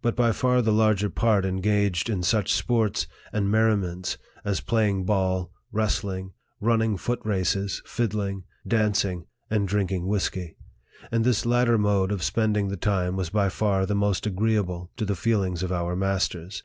But 0.00 0.14
by 0.14 0.30
far 0.30 0.62
the 0.62 0.70
larger 0.72 1.10
part 1.10 1.44
engaged 1.44 2.08
in 2.08 2.22
such 2.22 2.54
sports 2.54 3.08
and 3.32 3.50
merri 3.50 3.76
ments 3.76 4.16
as 4.44 4.60
playing 4.60 5.04
ball, 5.06 5.50
wrestling, 5.72 6.34
running 6.60 6.96
foot 6.96 7.18
races, 7.24 7.82
fiddling, 7.84 8.44
dancing, 8.64 9.26
and 9.50 9.66
drinking 9.66 10.06
whisky; 10.06 10.56
and 11.10 11.24
this 11.24 11.44
lat 11.44 11.66
ter 11.66 11.78
mode 11.78 12.12
of 12.12 12.22
spending 12.22 12.68
the 12.68 12.76
time 12.76 13.16
was 13.16 13.30
by 13.30 13.48
far 13.48 13.86
the 13.86 13.96
most 13.96 14.24
agreeable 14.24 14.92
to 14.98 15.04
the 15.04 15.16
feelings 15.16 15.64
of 15.64 15.72
our 15.72 15.96
masters. 15.96 16.62